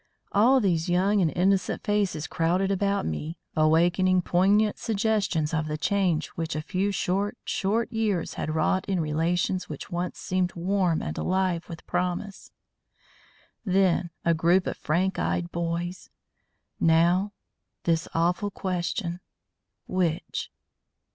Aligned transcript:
All 0.31 0.59
these 0.59 0.89
young 0.89 1.21
and 1.21 1.29
innocent 1.35 1.83
faces 1.83 2.25
crowded 2.25 2.71
about 2.71 3.05
me, 3.05 3.37
awakening 3.55 4.23
poignant 4.23 4.79
suggestions 4.79 5.53
of 5.53 5.67
the 5.67 5.77
change 5.77 6.29
which 6.29 6.55
a 6.55 6.61
few 6.63 6.91
short, 6.91 7.37
short 7.45 7.91
years 7.93 8.33
had 8.33 8.55
wrought 8.55 8.83
in 8.89 8.99
relations 8.99 9.69
which 9.69 9.91
once 9.91 10.17
seemed 10.17 10.55
warm 10.55 11.03
and 11.03 11.19
alive 11.19 11.69
with 11.69 11.85
promise. 11.85 12.49
Then, 13.63 14.09
a 14.25 14.33
group 14.33 14.65
of 14.65 14.75
frank 14.75 15.19
eyed 15.19 15.51
boys; 15.51 16.09
now, 16.79 17.33
this 17.83 18.07
awful 18.15 18.49
question: 18.49 19.19
_which? 19.87 20.47